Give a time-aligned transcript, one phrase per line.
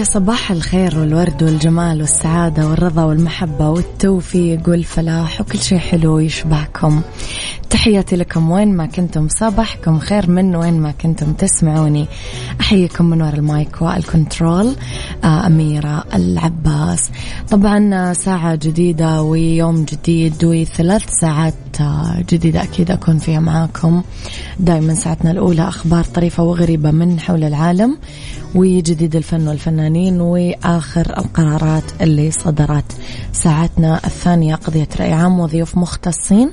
[0.00, 7.02] يا صباح الخير والورد والجمال والسعادة والرضا والمحبة والتوفيق والفلاح وكل شيء حلو يشبعكم
[7.70, 12.06] تحياتي لكم وين ما كنتم صباحكم خير من وين ما كنتم تسمعوني.
[12.60, 14.76] أحييكم من وراء المايك وال control
[15.24, 17.10] آه، أميرة العباس.
[17.50, 24.02] طبعا ساعة جديدة ويوم جديد وثلاث ساعات آه، جديدة أكيد أكون فيها معاكم.
[24.60, 27.98] دائما ساعتنا الأولى أخبار طريفة وغريبة من حول العالم
[28.54, 32.92] وجديد الفن والفنانين وآخر القرارات اللي صدرت
[33.32, 34.54] ساعتنا الثانية.
[34.54, 36.52] قضية رأي عام وضيوف مختصين.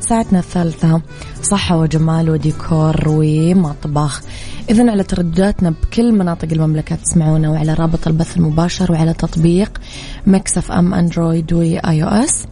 [0.00, 1.00] ساعتنا الثالثة
[1.42, 4.22] صحة وجمال وديكور ومطبخ.
[4.70, 9.80] إذا على تردداتنا بكل مناطق المملكة تسمعونا وعلى رابط البث المباشر وعلى تطبيق
[10.26, 12.46] Mix FM أندرويد و iOS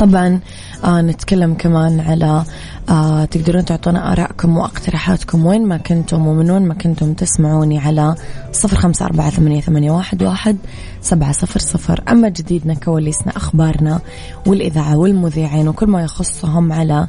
[0.00, 0.40] طبعا
[0.84, 2.44] آه نتكلم كمان على
[2.88, 8.14] آه تقدرون تعطونا آرائكم واقتراحاتكم وين ما كنتم ومن وين ما كنتم تسمعوني على
[8.52, 10.56] صفر خمسة أربعة ثمانية, ثمانية واحد, واحد
[11.02, 12.02] سبعة صفر صفر.
[12.08, 14.00] أما جديدنا كواليسنا أخبارنا
[14.46, 17.08] والإذاعة والمذيعين وكل ما يخصهم على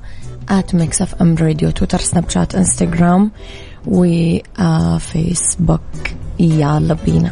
[0.50, 3.32] at Mix FM Radio تويتر سناب شات إنستغرام
[3.88, 5.82] وفيسبوك
[6.40, 7.32] يلا بينا.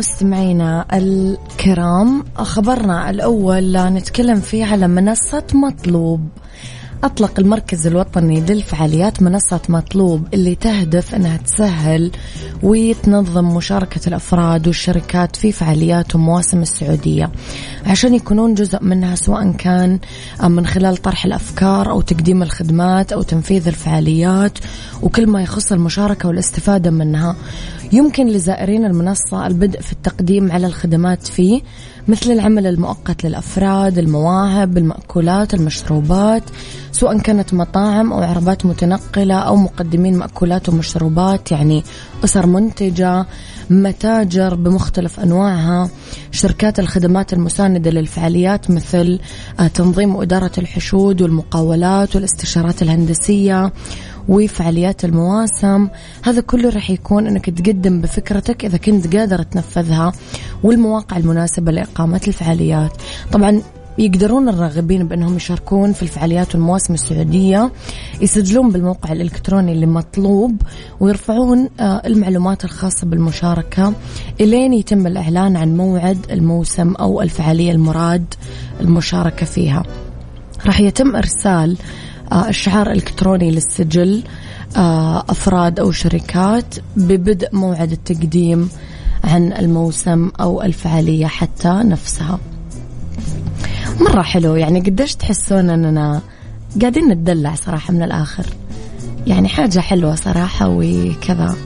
[0.00, 6.28] مستمعينا الكرام خبرنا الأول نتكلم فيه على منصة مطلوب.
[7.04, 12.10] أطلق المركز الوطني للفعاليات منصة مطلوب اللي تهدف أنها تسهل
[12.62, 17.30] وتنظم مشاركة الأفراد والشركات في فعاليات ومواسم السعودية.
[17.86, 19.98] عشان يكونون جزء منها سواء كان
[20.44, 24.58] من خلال طرح الأفكار أو تقديم الخدمات أو تنفيذ الفعاليات
[25.02, 27.36] وكل ما يخص المشاركة والاستفادة منها.
[27.92, 31.62] يمكن لزائرين المنصة البدء في التقديم على الخدمات فيه
[32.08, 36.42] مثل العمل المؤقت للأفراد المواهب المأكولات المشروبات
[36.92, 41.84] سواء كانت مطاعم أو عربات متنقلة أو مقدمين مأكولات ومشروبات يعني
[42.24, 43.26] أسر منتجة
[43.70, 45.90] متاجر بمختلف أنواعها
[46.30, 49.18] شركات الخدمات المساندة للفعاليات مثل
[49.60, 53.72] آه، تنظيم وإدارة الحشود والمقاولات والاستشارات الهندسية
[54.28, 55.88] وفعاليات المواسم.
[56.22, 60.12] هذا كله راح يكون إنك تقدم بفكرتك إذا كنت قادر تنفذها.
[60.62, 62.92] والمواقع المناسبة لإقامة الفعاليات.
[63.32, 63.62] طبعا
[63.98, 67.72] يقدرون الراغبين بأنهم يشاركون في الفعاليات والمواسم السعودية
[68.20, 70.62] يسجلون بالموقع الإلكتروني اللي مطلوب
[71.00, 73.92] ويرفعون آه، المعلومات الخاصة بالمشاركة
[74.40, 78.34] إلين يتم الإعلان عن موعد الموسم أو الفعالية المراد
[78.80, 79.82] المشاركة فيها.
[80.66, 81.76] راح يتم إرسال
[82.48, 84.22] الشعار الإلكتروني للسجل
[84.76, 88.68] آه، أفراد أو شركات ببدء موعد التقديم
[89.24, 92.38] عن الموسم أو الفعالية حتى نفسها.
[94.00, 96.20] مرة حلو يعني قديش تحسون أننا
[96.80, 98.46] قاعدين نتدلع صراحة من الآخر.
[99.26, 101.56] يعني حاجة حلوة صراحة وكذا.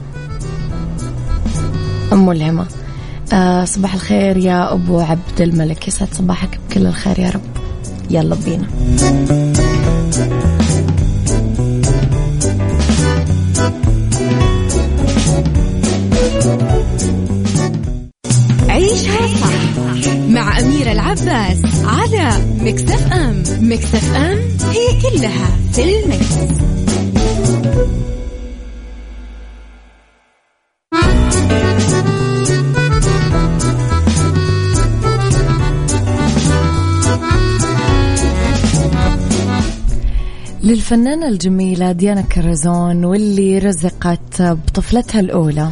[2.11, 2.65] ملهمة.
[3.33, 5.87] آه صباح الخير يا أبو عبد الملك.
[5.87, 7.41] يسعد صباحك بكل الخير يا رب.
[8.09, 8.67] يلا بينا.
[40.85, 45.69] للفنانة الجميلة ديانا كرزون واللي رزقت بطفلتها الأولى.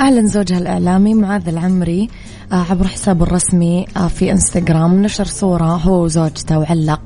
[0.00, 2.08] أعلن زوجها الإعلامي معاذ العمري
[2.52, 7.00] آه، عبر حسابه الرسمي آه، في إنستغرام نشر صورة هو وزوجته وعلق.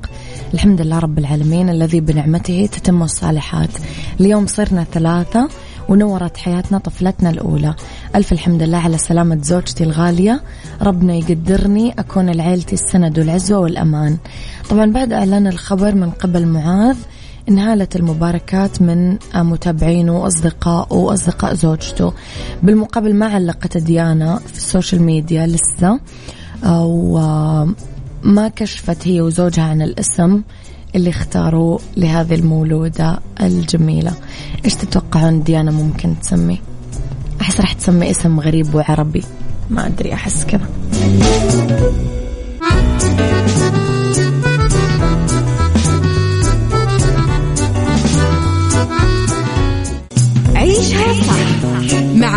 [0.53, 3.69] الحمد لله رب العالمين الذي بنعمته تتم الصالحات.
[4.19, 5.49] اليوم صرنا ثلاثة
[5.89, 7.75] ونورت حياتنا طفلتنا الأولى.
[8.15, 10.41] ألف الحمد لله على سلامة زوجتي الغالية.
[10.81, 14.17] ربنا يقدرني أكون لعيلتي السند والعزوة والأمان.
[14.69, 16.97] طبعا بعد إعلان الخبر من قبل معاذ
[17.49, 22.13] إنهالت المباركات من متابعينه وأصدقائه وأصدقاء زوجته.
[22.63, 25.99] بالمقابل ما علقت ديانا في السوشيال ميديا لسه
[26.65, 30.41] وما كشفت هي وزوجها عن الاسم
[30.95, 34.13] اللي اختاروا لهذه المولودة الجميلة.
[34.65, 36.61] إيش تتوقعون ديانا ممكن تسمي؟
[37.41, 39.23] أحس راح تسمي اسم غريب وعربي.
[39.69, 40.67] ما أدري أحس كذا.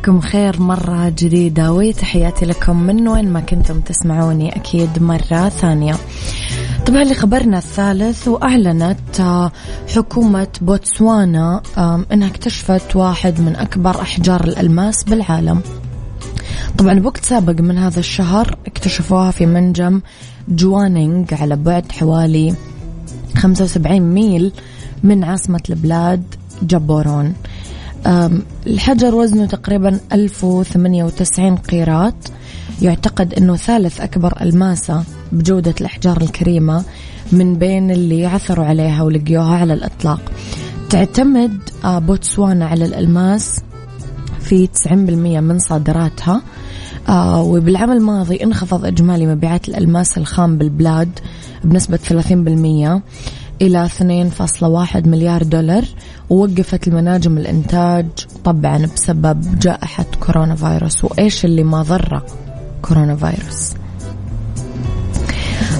[0.00, 5.94] صباحكم خير مرة جديدة وتحياتي لكم من وين ما كنتم تسمعوني أكيد مرة ثانية.
[6.86, 9.52] طبعا لخبرنا الثالث؟ وأعلنت آه،
[9.94, 11.62] حكومة بوتسوانا
[12.12, 15.60] أنها اكتشفت واحد من أكبر أحجار الألماس بالعالم.
[16.78, 20.00] طبعا بوقت سابق من هذا الشهر اكتشفوها في منجم
[20.48, 22.54] جوانينغ على بعد حوالي
[23.36, 24.52] 75 ميل
[25.02, 26.22] من عاصمة البلاد
[26.62, 27.34] جابورون
[28.66, 32.14] الحجر وزنه تقريبا 1098 قيراط
[32.82, 36.84] يعتقد أنه ثالث أكبر ألماسة بجودة الأحجار الكريمة
[37.32, 40.20] من بين اللي عثروا عليها ولقيوها على الإطلاق.
[40.90, 43.60] تعتمد آه، بوتسوانا على الألماس
[44.40, 44.90] في 90%
[45.40, 46.42] من صادراتها.
[47.08, 51.18] آه وبالعام الماضي انخفض إجمالي مبيعات الألماس الخام بالبلاد
[51.64, 53.02] بنسبة 30%
[53.62, 55.84] إلى 2.1 مليار دولار.
[56.30, 58.06] ووقفت المناجم الإنتاج
[58.44, 61.04] طبعا بسبب جائحة كورونا فيروس.
[61.04, 62.26] وإيش اللي ما ضره
[62.82, 63.72] كورونا فيروس؟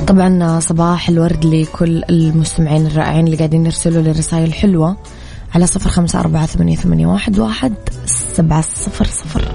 [0.07, 4.97] طبعا صباح الورد لكل المستمعين الرائعين اللي قاعدين يرسلوا لي رسائل حلوة
[5.55, 7.75] على صفر خمسة أربعة ثمانية, ثمانية واحد, واحد
[8.07, 9.55] سبعة صفر صفر.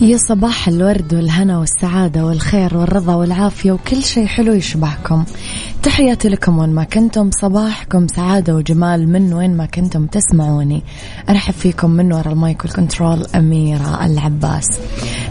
[0.00, 5.24] يا صباح الورد والهنا والسعادة والخير والرضا والعافية وكل شيء حلو يشبهكم.
[5.82, 10.82] تحياتي لكم وين ما كنتم صباحكم سعادة وجمال من وين ما كنتم تسمعوني.
[11.28, 14.78] أرحب فيكم من وراء المايك وال control أميرة العباس.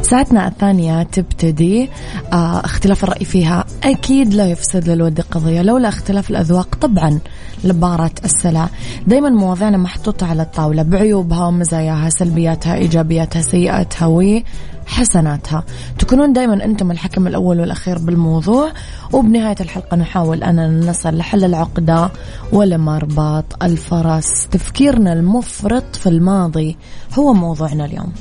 [0.02, 1.90] ساعتنا الثانية تبتدي.
[2.34, 7.20] آه اختلاف الرأي فيها أكيد لا يفسد للود قضية لولا اختلاف الأذواق طبعا.
[7.64, 8.70] لبارت السلع
[9.08, 10.84] دايما مواضيعنا محطوطة على الطاولة.
[10.84, 15.64] بعيوبها ومزاياها سلبياتها إيجابياتها سيئاتها وحسناتها.
[16.00, 18.72] تكونون دايما أنتم الحكم الأول والأخير بالموضوع.
[19.14, 22.12] وبنهاية الحلقة نحاول أن نصل لحل العقدة
[22.54, 24.48] ولمرباط الفرس.
[24.52, 26.78] تفكيرنا المفرط في الماضي
[27.20, 28.12] هو موضوعنا اليوم.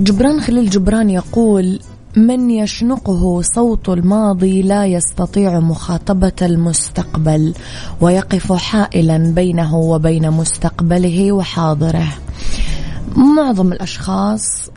[0.00, 1.80] جبران خليل جبران يقول
[2.16, 7.54] من يشنقه صوت الماضي لا يستطيع مخاطبة المستقبل
[8.00, 12.08] ويقف حائلا بينه وبين مستقبله وحاضره.
[13.16, 14.70] معظم الأشخاص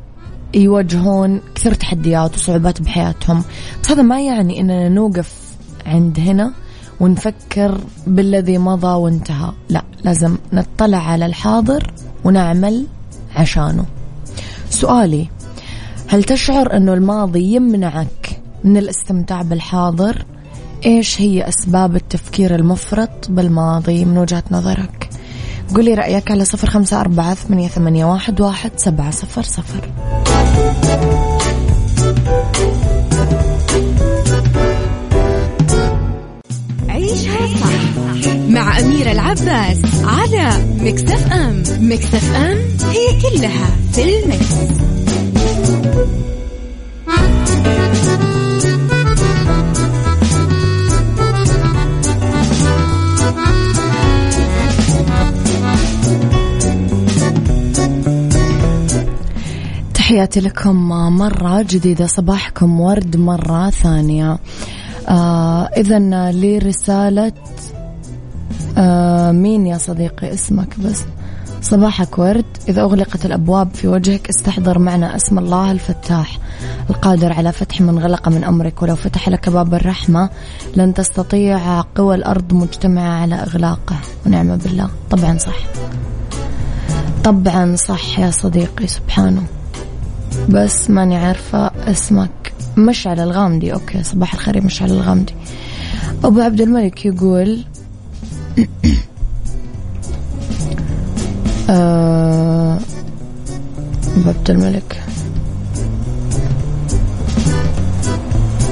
[0.54, 3.44] يواجهون كثير تحديات وصعوبات بحياتهم،
[3.84, 5.34] بس هذا ما يعني أننا نوقف
[5.86, 6.54] عند هنا
[7.00, 12.86] ونفكر بالذي مضى وانتهى، لا لازم نطلع على الحاضر ونعمل
[13.36, 13.86] عشانه.
[14.70, 15.28] سؤالي
[16.14, 20.26] هل تشعر أنه الماضي يمنعك من الاستمتاع بالحاضر؟
[20.86, 25.10] إيش هي أسباب التفكير المفرط بالماضي من وجهة نظرك؟
[25.76, 29.92] قولي رأيك على صفر خمسة أربعة ثمانية, ثمانية واحد, واحد سبعة صفر صفر
[36.90, 42.58] عيشها صح مع أميرة العباس على مكتف أم مكتف أم
[42.92, 44.84] هي كلها في المكس.
[60.24, 64.38] تحياتي لكم مرة جديدة صباحكم ورد مرة ثانية.
[65.10, 66.00] آه إذا
[66.32, 67.32] لي رسالة
[68.78, 71.04] آه مين يا صديقي؟ اسمك بس.
[71.62, 72.46] صباحك ورد.
[72.70, 76.38] إذا أغلقت الأبواب في وجهك استحضر معنا اسم الله الفتاح
[76.90, 78.82] القادر على فتح من غلق من أمرك.
[78.82, 80.30] ولو فتح لك باب الرحمة
[80.76, 83.96] لن تستطيع قوى الأرض مجتمعة على إغلاقه.
[84.26, 84.90] ونعم بالله.
[85.12, 85.58] طبعا صح.
[87.24, 88.88] طبعا صح يا صديقي.
[88.88, 89.44] سبحانه.
[90.50, 92.54] بس ماني عارفة اسمك.
[92.78, 95.34] مشعل الغامدي أوكي صباح الخير مشعل الغامدي.
[96.24, 97.64] أبو عبد الملك يقول
[101.70, 102.80] آه،
[104.18, 105.04] أبو عبد الملك.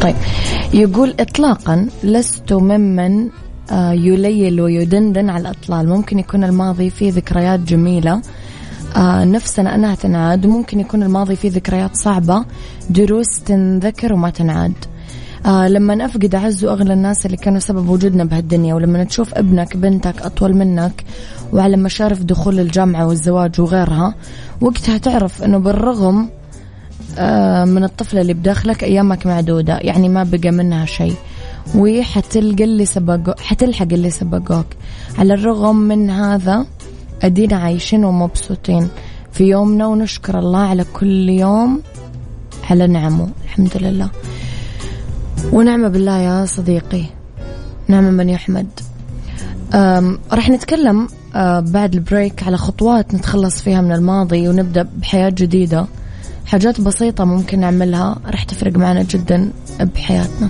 [0.01, 0.15] طيب
[0.73, 3.29] يقول إطلاقا لست ممن
[3.71, 5.89] آه، يليل ويدندن على الأطلال.
[5.89, 8.21] ممكن يكون الماضي فيه ذكريات جميلة.
[9.23, 10.45] نفسنا أنها تنعاد.
[10.45, 12.45] وممكن يكون الماضي فيه ذكريات صعبة
[12.89, 14.73] دروس تنذكر وما تنعاد.
[15.45, 20.21] آه لما نفقد أعز وأغلى الناس اللي كانوا سبب وجودنا بهالدنيا ولما تشوف ابنك بنتك
[20.21, 21.03] أطول منك
[21.53, 24.15] وعلى مشارف دخول الجامعة والزواج وغيرها
[24.61, 26.29] وقتها تعرف أنه بالرغم
[27.17, 31.15] آه من الطفلة اللي بداخلك أيامك معدودة يعني ما بقى منها شيء.
[31.75, 34.65] وحتلقى اللي سبقوك حتلحق اللي سبقوك.
[35.17, 36.65] على الرغم من هذا
[37.21, 38.89] أدينا عايشين ومبسوطين.
[39.31, 41.81] في يومنا ونشكر الله على كل يوم
[42.69, 44.09] على نعمه الحمد لله.
[45.53, 47.03] ونعمة بالله يا صديقي
[47.87, 48.67] نعمة من يحمد.
[50.31, 55.85] راح نتكلم أه، بعد البريك على خطوات نتخلص فيها من الماضي ونبدأ بحياة جديدة.
[56.45, 60.49] حاجات بسيطة ممكن نعملها راح تفرق معنا جدا بحياتنا.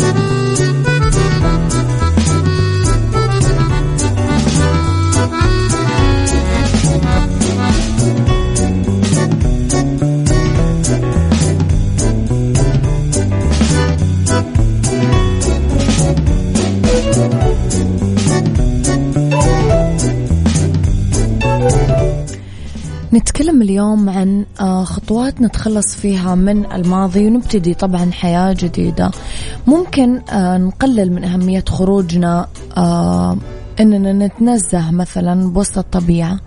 [23.71, 29.11] اليوم عن آه، خطوات نتخلص فيها من الماضي ونبتدي طبعا حياة جديدة.
[29.67, 32.47] ممكن آه، نقلل من أهمية خروجنا
[32.77, 33.37] آه،
[33.79, 36.39] إننا نتنزه مثلا بوسط الطبيعة.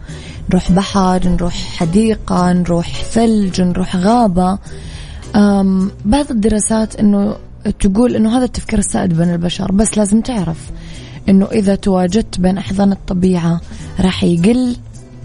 [0.51, 4.59] نروح بحر نروح حديقة نروح ثلج نروح غابة.
[6.05, 7.37] بعض الدراسات إنه
[7.81, 10.71] تقول إنه هذا التفكير السائد بين البشر بس لازم تعرف
[11.29, 13.61] إنه إذا تواجدت بين أحضان الطبيعة
[14.01, 14.77] راح يقل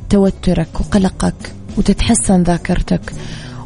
[0.09, 1.58] توترك وقلقك.
[1.79, 3.13] وتتحسن ذاكرتك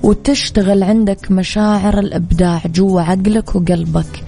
[0.03, 4.23] وتشتغل عندك مشاعر الإبداع جوا عقلك وقلبك.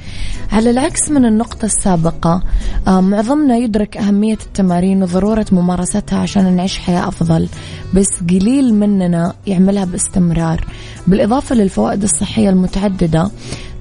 [0.52, 2.44] على العكس من النقطة السابقة
[2.88, 7.50] آه، معظمنا يدرك أهمية التمارين وضرورة ممارستها عشان نعيش حياة أفضل
[7.94, 10.66] بس قليل مننا يعملها باستمرار.
[11.08, 13.32] بالإضافة للفوائد الصحية المتعددة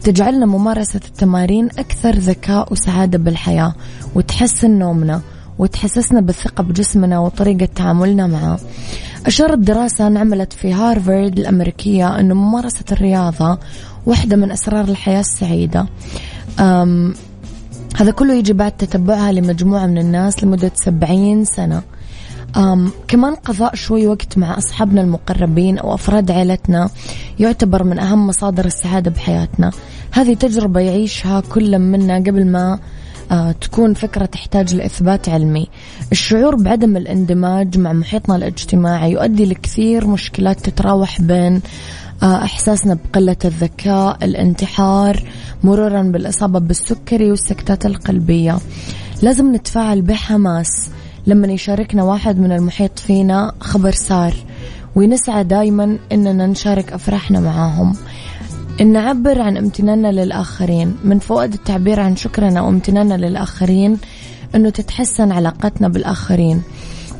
[0.03, 3.75] تجعلنا ممارسة التمارين أكثر ذكاء وسعادة بالحياة
[4.15, 5.21] وتحسن نومنا
[5.59, 8.59] وتحسسنا بالثقة بجسمنا وطريقة تعاملنا معه.
[9.27, 13.59] أشارت دراسة انعملت في هارفارد الأمريكية أن ممارسة الرياضة
[14.07, 15.87] واحدة من أسرار الحياة السعيدة.
[17.97, 21.83] هذا كله يجي بعد تتبعها لمجموعة من الناس لمدة سبعين سنة.
[22.57, 26.91] أم كمان قضاء شوي وقت مع أصحابنا المقربين أو أفراد عائلتنا
[27.39, 29.71] يعتبر من أهم مصادر السعادة بحياتنا.
[30.13, 32.79] هذه تجربة يعيشها كل منا قبل ما
[33.61, 35.69] تكون فكرة تحتاج لإثبات علمي.
[36.13, 41.61] الشعور بعدم الاندماج مع محيطنا الاجتماعي يؤدي لكثير مشكلات تتراوح بين
[42.23, 45.23] آه إحساسنا بقلة الذكاء الانتحار
[45.65, 48.59] مرورا بالإصابة بالسكري والسكتات القلبية.
[49.23, 50.91] لازم نتفاعل بحماس.
[51.27, 54.35] لما يشاركنا واحد من المحيط فينا خبر سار
[54.97, 57.97] ونسعى دايما إننا نشارك أفراحنا معاهم.
[58.81, 63.99] إن نعبر عن أمتناننا للآخرين من فوائد التعبير عن شكرنا وأمتناننا للآخرين
[64.55, 66.63] إنه تتحسن علاقتنا بالآخرين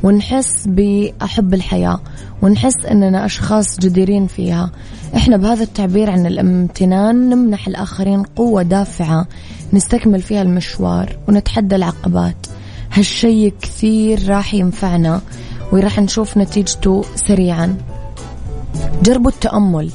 [0.03, 1.99] ونحس بأحب الحياة
[2.41, 4.71] ونحس أننا أشخاص جديرين فيها.
[5.15, 9.27] إحنا بهذا التعبير عن الأمتنان نمنح الآخرين قوة دافعة
[9.73, 12.47] نستكمل فيها المشوار ونتحدى العقبات.
[12.91, 15.21] هالشي كثير راح ينفعنا
[15.71, 17.77] وراح نشوف نتيجته سريعا.
[19.03, 19.91] جربوا التأمل.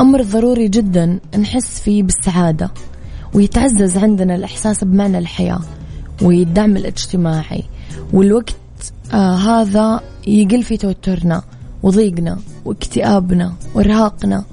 [0.00, 2.70] أمر ضروري جدا نحس فيه بالسعادة
[3.34, 5.60] ويتعزز عندنا الإحساس بمعنى الحياة
[6.22, 7.64] والدعم الاجتماعي
[8.12, 8.54] والوقت
[9.12, 11.42] آه هذا يقل في توترنا
[11.82, 14.44] وضيقنا واكتئابنا وإرهاقنا.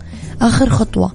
[0.42, 1.12] آخر خطوة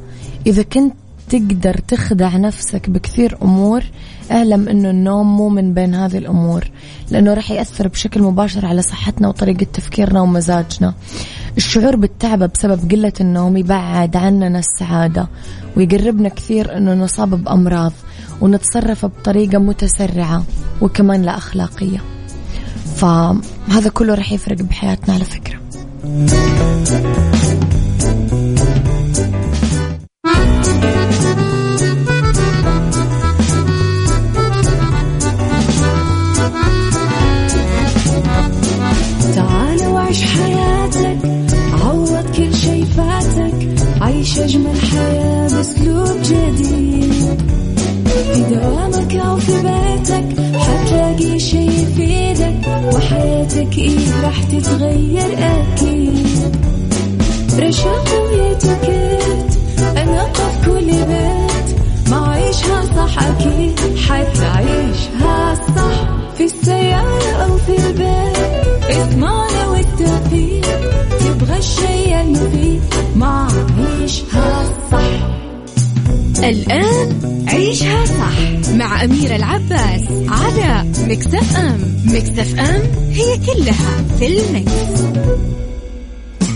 [0.46, 0.94] إذا كنت
[1.28, 3.84] تقدر تخدع نفسك بكثير أمور
[4.30, 6.70] اعلم أنه النوم مو من بين هذه الأمور
[7.10, 10.94] لأنه راح يأثر بشكل مباشر على صحتنا وطريقة تفكيرنا ومزاجنا.
[11.56, 15.28] الشعور بالتعب بسبب قلة النوم يبعد عننا السعادة
[15.76, 17.92] ويقربنا كثير أنه نصاب بأمراض
[18.40, 20.44] ونتصرف بطريقة متسرعة
[20.80, 21.98] وكمان لا أخلاقية.
[22.96, 25.60] فهذا كله راح يفرق بحياتنا على فكرة.
[52.68, 56.56] وحياتك إيه راح تتغير أكيد؟
[57.58, 59.50] رشاق ويتوكيت
[59.96, 61.78] أنا قف كل بيت
[62.10, 66.08] ما عيشها صح أكيد حتعيشها صح.
[66.38, 70.66] في السيارة أو في البيت اسمعنا والتوفيق.
[71.20, 72.80] تبغى الشي المفيد
[73.16, 73.48] ما
[74.00, 75.28] عيشها صح.
[76.44, 77.29] الآن
[77.70, 85.00] عيشها صح مع أميرة العباس على Mix FM Mix FM it's all in the mix.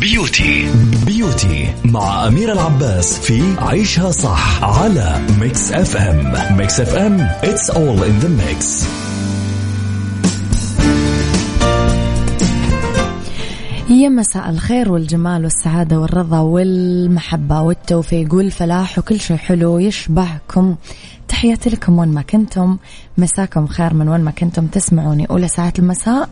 [0.00, 0.70] Beauty.
[1.06, 8.24] Beauty مع أميرة العباس في عيشها صح على Mix FM Mix FM it's all in
[8.24, 8.86] the mix.
[14.04, 20.76] يا مساء الخير والجمال والسعادة والرضا والمحبة والتوفيق والفلاح وكل شيء حلو يشبهكم.
[21.28, 22.78] تحياتي لكم وين ما كنتم.
[23.18, 25.26] مساكم خير من وين ما كنتم تسمعوني.
[25.26, 26.28] أولى ساعات المساء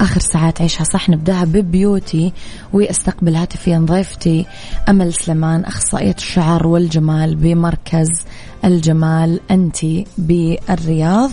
[0.00, 2.32] آخر ساعات عيشها صح نبدأها ببيوتي
[2.72, 4.46] واستقبل هاتفيا ضيفتي
[4.88, 8.08] أمل سليمان أخصائية الشعر والجمال بمركز
[8.64, 11.30] الجمال أنتي بالرياض.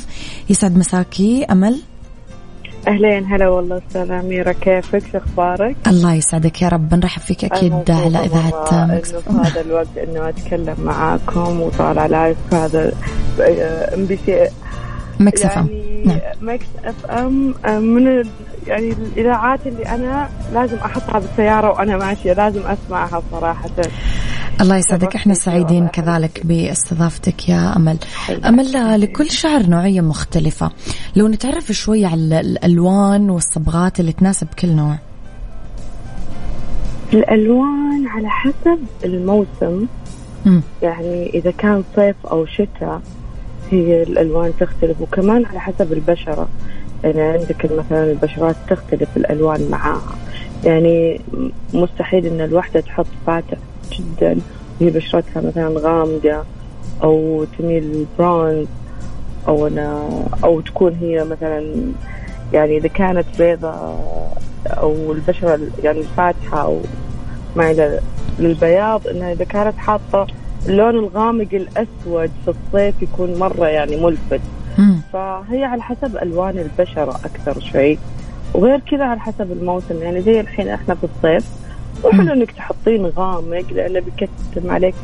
[0.50, 1.82] يسعد مساكي أمل.
[2.88, 6.94] أهلين هلا والله استاذة أميرة كيفك؟ شو أخبارك؟ الله يسعدك يا رب.
[6.94, 12.94] نرحب فيك أكيد على اذاعه مكس في هذا الوقت إنه أتكلم معاكم وطالع لايف هذا
[13.94, 14.50] MBC
[15.20, 16.20] Mix FM يعني نعم.
[16.42, 18.24] Mix FM من
[18.68, 23.70] يعني الإذاعات اللي أنا لازم أحطها بالسيارة وأنا ماشية لازم أسمعها صراحة.
[24.62, 25.16] الله يسعدك.
[25.16, 27.98] إحنا سعيدين كذلك باستضافتك يا أمل.
[28.46, 30.72] أمل لكل شعر نوعية مختلفة.
[31.16, 34.96] لو نتعرف شوي على الألوان والصبغات اللي تناسب كل نوع.
[37.14, 39.86] الألوان على حسب الموسم.
[40.46, 40.60] م.
[40.82, 43.02] يعني إذا كان صيف أو شتاء
[43.72, 46.48] هي الألوان تختلف وكمان على حسب البشرة.
[47.04, 50.16] يعني عندك مثلا البشرات تختلف الألوان معاها.
[50.64, 51.22] يعني
[51.74, 53.58] مستحيل إن الوحدة تحط فاتح
[53.94, 54.38] جدا.
[54.82, 56.46] وهي بشرتها مثلا غامقة
[57.04, 58.68] أو تميل برونز
[59.48, 60.10] أو أنا
[60.44, 61.76] أو تكون هي مثلا
[62.54, 63.74] يعني إذا كانت بيضة
[64.68, 66.80] أو البشرة يعني الفاتحة أو
[67.56, 68.00] مايلة
[68.40, 70.28] للبياض إنها إذا كانت حاطة
[70.68, 74.42] اللون الغامق الأسود في الصيف يكون مرة يعني ملفت.
[75.14, 78.00] فهي على حسب ألوان البشرة أكثر شيء.
[78.54, 81.46] وغير كذا على حسب الموسم يعني زي الحين إحنا في الصيف
[82.04, 84.96] وحلو إنك تحطين غامق لأنه بيكتم عليك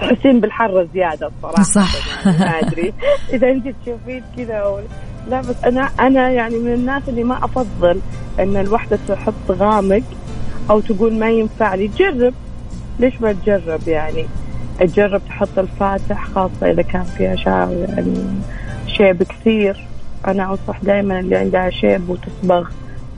[0.00, 1.62] تحسين بالحر زيادة الصراحة.
[1.62, 2.26] صح.
[2.26, 2.92] يعني ما أدري.
[3.34, 4.82] إذا أنت تشوفين كذا.
[5.28, 8.00] لا بس أنا أنا يعني من الناس اللي ما أفضل
[8.40, 10.02] إن الوحدة تحط غامق
[10.70, 11.86] أو تقول ما ينفع لي.
[11.86, 12.34] جرب
[12.98, 14.26] ليش ما تجرب يعني؟
[14.80, 18.14] تجرب تحط الفاتح خاصة إذا كان فيها شعر يعني
[18.86, 19.86] شيب كثير
[20.26, 22.68] أنا أنصح دائما اللي عندها شيب وتصبغ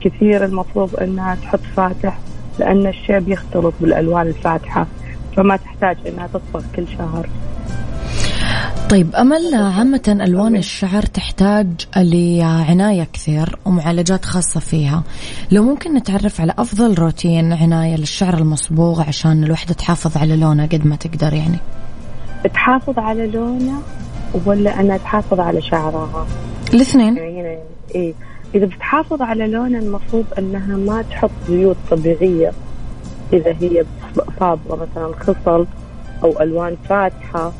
[0.01, 2.17] كثير المفروض أنها تحط فاتح.
[2.59, 4.87] لأن الشيب يختلط بالألوان الفاتحة
[5.37, 7.29] فما تحتاج أنها تصبغ كل شهر.
[8.89, 11.67] طيب أمل عامة ألوان الشعر تحتاج
[11.97, 15.03] لعناية كثير ومعالجات خاصة فيها.
[15.51, 20.85] لو ممكن نتعرف على أفضل روتين عناية للشعر المصبوغ عشان الوحدة تحافظ على لونه قد
[20.85, 21.57] ما تقدر يعني؟
[22.53, 23.81] تحافظ على لونه
[24.45, 26.27] ولا أنها تحافظ على شعرها؟
[26.73, 27.17] الاثنين.
[27.17, 27.57] يعني
[27.95, 28.13] إيه.
[28.55, 32.51] إذا بتحافظ على لونه المفروض أنها ما تحط زيوت طبيعية
[33.33, 33.85] إذا هي
[34.39, 35.67] صابغة مثلا خصل
[36.23, 37.51] أو ألوان فاتحة.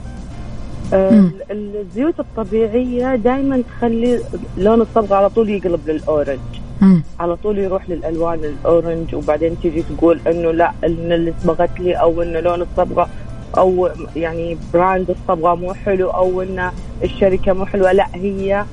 [0.94, 4.20] آه الزيوت الطبيعية دائما تخلي
[4.58, 6.40] لون الصبغة على طول يقلب لل orange.
[6.82, 7.04] مم.
[7.20, 11.94] على طول يروح للألوان ال orange وبعدين تيجي تقول إنه لا إن اللي صبغت لي
[11.94, 13.10] أو إنه لون الصبغة
[13.58, 16.72] أو يعني brand الصبغة مو حلو أو إن
[17.04, 17.92] الشركة مو حلوة.
[17.92, 18.66] لا هي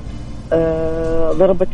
[1.33, 1.69] ضربت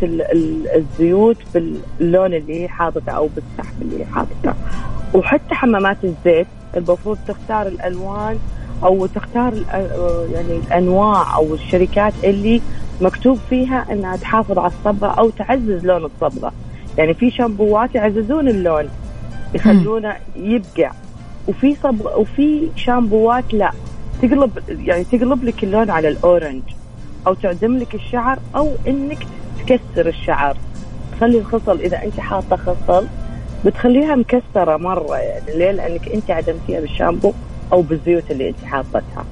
[0.77, 4.55] الزيوت باللون اللي هي حاطته أو بالسحب اللي هي حاطته
[5.15, 6.47] وحتى حمامات الزيت.
[6.77, 8.39] المفروض تختار الألوان
[8.85, 9.55] أو تختار
[10.33, 12.63] يعني الأنواع أو الشركات اللي
[13.01, 16.53] مكتوب فيها إنها تحافظ على الصبغة أو تعزز لون الصبغة.
[16.99, 18.89] يعني في شامبوات يعززون اللون
[19.55, 20.91] يخلونه يبقع
[21.49, 23.73] وفي صبغ وفي شامبوات لا.
[24.23, 26.63] تقلب يعني تقلب لك اللون على الأورنج.
[27.27, 29.27] أو تعدم لك الشعر أو إنك
[29.59, 30.57] تكسر الشعر.
[31.17, 33.07] تخلي الخصل إذا أنت حاطة خصل
[33.65, 35.59] بتخليها مكسرة مرة يعني.
[35.59, 37.33] ليه؟ لأنك أنت عدمتيها بالشامبو
[37.73, 39.25] أو بالزيوت اللي أنت حاطتها.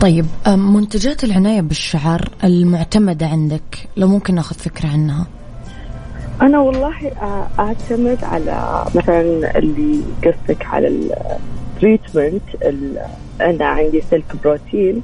[0.00, 5.26] طيب منتجات العناية بالشعر المعتمدة عندك لو ممكن ناخذ فكرة عنها؟
[6.42, 6.94] أنا والله
[7.58, 12.42] أعتمد على مثلا اللي قصدك على التريتمنت
[13.40, 15.02] أنا عندي سلك بروتين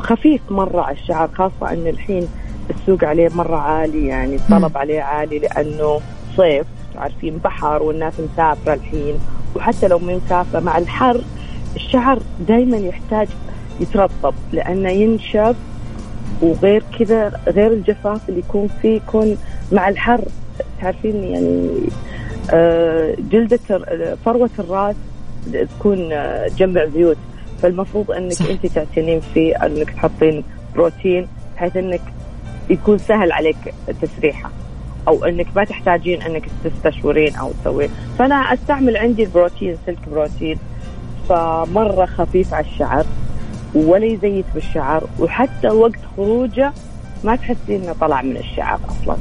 [0.00, 2.28] خفيف مرة على الشعر خاصة إن الحين
[2.70, 6.00] السوق عليه مرة عالي يعني الطلب عليه عالي لأنه
[6.36, 9.14] صيف عارفين بحر والناس مسافرة الحين.
[9.56, 11.20] وحتى لو من مسافرة مع الحر
[11.76, 13.28] الشعر دائما يحتاج
[13.80, 15.56] يترطب لأنه ينشف.
[16.42, 19.36] وغير كذا غير الجفاف اللي يكون فيه يكون
[19.72, 20.24] مع الحر
[20.80, 21.68] تعرفين يعني
[22.50, 23.58] آه، جلدة
[24.24, 24.96] فروة الراس
[25.52, 27.16] تكون آه، جمع زيوت
[27.62, 28.42] فالمفروض إنك.
[28.50, 30.44] أنت تعتنين في إنك تحطين
[30.74, 32.00] بروتين بحيث إنك
[32.70, 34.50] يكون سهل عليك تسريحة.
[35.08, 37.88] أو إنك ما تحتاجين إنك تستشورين أو تسوين.
[38.18, 40.58] فأنا أستعمل عندي البروتين سلك بروتين.
[41.28, 43.04] فمرة خفيف على الشعر
[43.74, 45.04] ولا يزيت بالشعر.
[45.18, 46.72] وحتى وقت خروجه
[47.24, 49.16] ما تحسين إنه طلع من الشعر أصلا.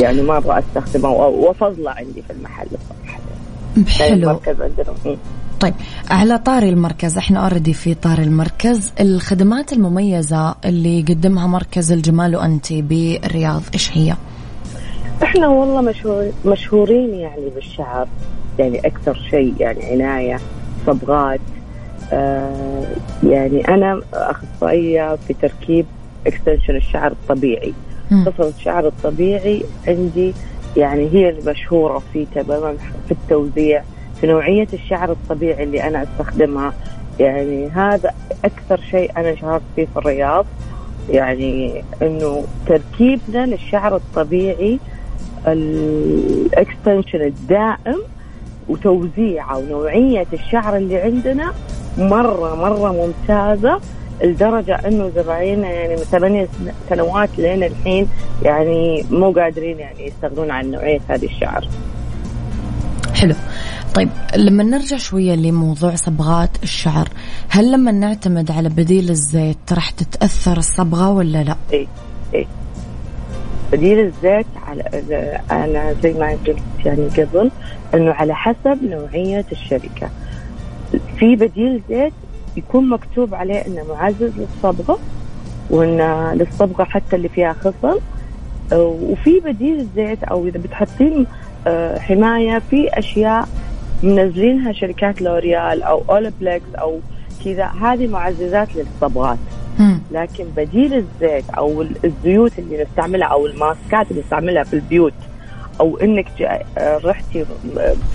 [0.00, 1.08] يعني مره أستخدمه.
[1.10, 2.66] وافضله عندي في المحل.
[2.72, 3.20] الصراحه
[3.88, 5.16] حلو المركز عندنا.
[5.64, 5.74] طيب
[6.10, 8.92] على طاري المركز إحنا اوريدي في طاري المركز.
[9.00, 14.14] الخدمات المميزة اللي يقدمها مركز الجمال وانتي بالرياض إيش هي؟
[15.22, 18.08] إحنا والله مشهور مشهورين يعني بالشعر
[18.58, 20.40] يعني أكثر شيء يعني عناية
[20.86, 21.40] صبغات
[22.12, 22.86] آه
[23.22, 25.86] يعني أنا أخصائية في تركيب
[26.26, 27.74] extension الشعر الطبيعي.
[28.26, 30.34] قصر الشعر الطبيعي عندي
[30.76, 32.74] يعني هي المشهورة في تماما
[33.08, 33.82] في التوزيع.
[34.24, 36.72] في نوعيه الشعر الطبيعي اللي أنا أستخدمها
[37.20, 40.46] يعني هذا أكثر شيء أنا شهرت فيه في الرياض
[41.10, 44.78] يعني إنه تركيبنا للشعر الطبيعي
[45.46, 48.02] ال extension الدائم
[48.68, 51.52] وتوزيعه ونوعية الشعر اللي عندنا
[51.98, 53.80] مرة مرة ممتازة
[54.22, 56.48] لدرجة إنه زبايننا يعني من ثمانية
[56.88, 58.08] سنوات لين الحين
[58.42, 61.68] يعني مو قادرين يعني يستغنون عن نوعية هذه الشعر.
[63.94, 67.08] طيب لما نرجع شوية لموضوع صبغات الشعر،
[67.48, 71.88] هل لما نعتمد على بديل الزيت راح تتأثر الصبغة ولا لا؟ اي
[72.34, 72.46] اي
[73.72, 74.82] بديل الزيت على
[75.50, 77.50] أنا زي ما قلت يعني قبل
[77.94, 80.10] إنه على حسب نوعية الشركة.
[81.18, 82.12] في بديل زيت
[82.56, 84.98] يكون مكتوب عليه إنه معزز للصبغة
[85.70, 85.98] وإن
[86.34, 88.00] للصبغة حتى اللي فيها خصل.
[88.72, 91.26] وفي بديل الزيت أو إذا بتحطين
[91.66, 93.48] آه، حماية في أشياء
[94.02, 97.00] منزلينها شركات لوريال أو Olaplex أو
[97.44, 97.64] كذا.
[97.64, 99.38] هذه معززات للصبغات.
[100.12, 105.12] لكن بديل الزيت أو الزيوت اللي نستعملها أو ال masks اللي نستعملها في البيوت
[105.80, 106.26] أو إنك
[106.78, 107.44] رحتي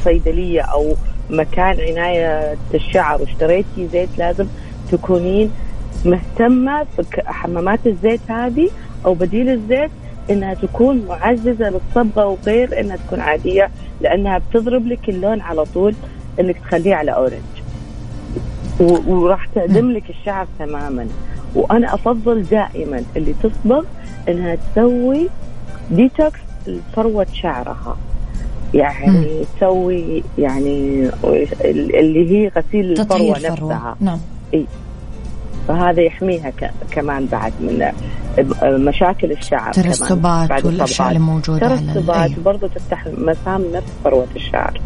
[0.04, 0.96] صيدلية أو
[1.30, 4.48] مكان عناية الشعر واشتريتي زيت لازم
[4.92, 5.52] تكونين
[6.06, 8.70] مهتمة في حمامات الزيت هذه
[9.06, 9.92] أو بديل الزيت
[10.30, 13.70] إنها تكون معززة للصبغة وغير إنها تكون عادية
[14.02, 15.94] لأنها بتضرب لك اللون على طول
[16.40, 17.42] إنك تخليه على أورنج.
[19.08, 21.08] وراح تعدم لك الشعر تماما.
[21.56, 23.84] وأنا أفضل دائما اللي تصبغ
[24.30, 25.30] إنها تسوي
[25.92, 27.98] ديتوكس لفروة شعرها.
[28.74, 31.10] يعني تسوي يعني
[31.64, 33.96] اللي هي غسيل الفروة نفسها.
[34.00, 34.20] نعم.
[35.70, 36.52] فهذا يحميها
[36.92, 37.92] كمان بعد من
[38.64, 44.82] مشاكل الشعر ترسبات والاشياء اللي موجودة ترسبات وبرضه تفتح مسام نفس فروة الشعر.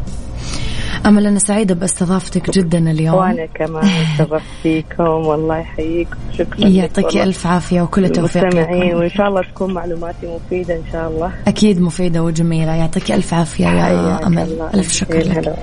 [1.06, 3.16] أمل أنا سعيدة باستضافتك جدا اليوم.
[3.16, 8.98] وأنا كمان شرفت فيكم والله يحييكم شكرا يعطيك ألف عافية وكل التوفيق لكم.
[8.98, 11.32] وإن شاء الله تكون معلوماتي مفيدة إن شاء الله.
[11.48, 12.76] أكيد مفيدة وجميلة.
[12.76, 14.44] يعطيك ألف عافية يا أمل.
[14.44, 14.70] الله.
[14.74, 15.56] ألف شكر لك.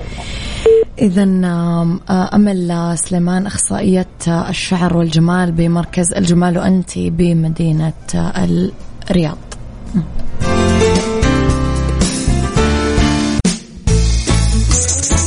[1.01, 1.23] إذا
[2.09, 7.93] أمل سليمان أخصائية الشعر والجمال بمركز الجمال وأنت بمدينة
[9.09, 9.37] الرياض.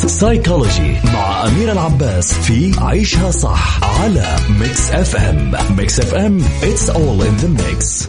[0.06, 7.44] Psychology مع أميرة العباس في عيشها صح على Mix FM Mix FM it's all in
[7.44, 8.08] the mix.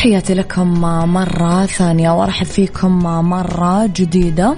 [0.00, 0.80] تحياتي لكم
[1.12, 4.56] مرة ثانية وأرحب فيكم مرة جديدة.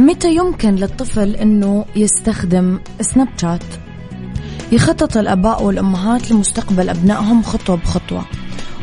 [0.00, 3.62] متى يمكن للطفل إنه يستخدم سناب شات؟
[4.72, 8.24] يخطط الأباء والأمهات لمستقبل أبنائهم خطوة بخطوة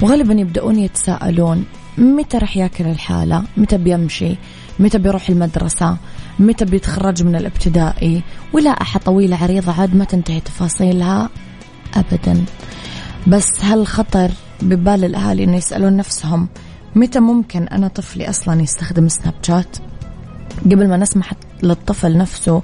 [0.01, 1.65] وغالبا يبدأون يتساءلون
[1.97, 4.35] متى رح ياكل الحالة؟ متى بيمشي؟
[4.79, 5.97] متى بيروح المدرسة؟
[6.39, 11.29] متى بيتخرج من الابتدائي؟ ولا طويلة عريضة عاد ما تنتهي تفاصيلها
[11.95, 12.45] أبدا.
[13.27, 16.47] بس هل خطر ببال الأهالي إنه يسألون نفسهم
[16.95, 19.77] متى ممكن أنا طفلي أصلا يستخدم سناب شات؟
[20.65, 21.33] قبل ما نسمح
[21.63, 22.61] للطفل نفسه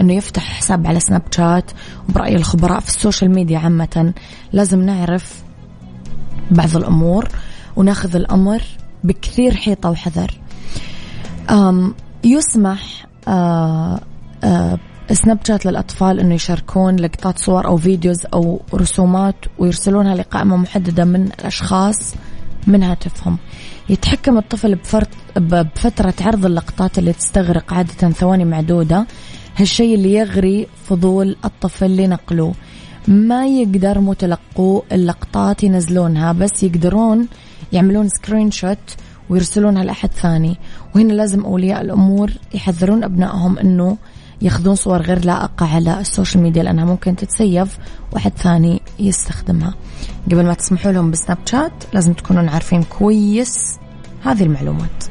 [0.00, 1.70] إنه يفتح حساب على سناب شات
[2.08, 4.14] وبرأي الخبراء في ال social media عامة
[4.52, 5.42] لازم نعرف
[6.50, 7.28] بعض الأمور
[7.76, 8.62] وناخذ الأمر
[9.04, 10.40] بكثير حيطة وحذر.
[12.24, 14.00] يسمح آه،
[14.44, 14.78] آه،
[15.12, 21.22] سناب شات للأطفال أنه يشاركون لقطات صور أو videos أو رسومات ويرسلونها لقائمة محددة من
[21.26, 22.14] الأشخاص
[22.66, 23.38] من هاتفهم.
[23.88, 24.78] يتحكم الطفل
[25.36, 29.06] بفترة عرض اللقطات اللي تستغرق عادة ثواني معدودة.
[29.56, 32.54] هالشيء اللي يغري فضول الطفل لنقله
[33.08, 37.28] ما يقدر متلقو اللقطات ينزلونها بس يقدرون
[37.72, 38.78] يعملون screenshot
[39.30, 40.56] ويرسلونها لأحد ثاني.
[40.94, 43.96] وهنا لازم أولياء الأمور يحذرون أبنائهم أنه
[44.42, 47.78] ياخذون صور غير لائقة على ال social media لأنها ممكن تتسيف
[48.12, 49.74] واحد ثاني يستخدمها.
[50.26, 53.78] قبل ما تسمحوا لهم بسناب شات لازم تكونون عارفين كويس
[54.24, 55.04] هذه المعلومات.